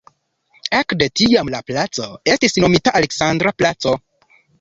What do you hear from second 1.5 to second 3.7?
la placo estis nomita "Aleksandra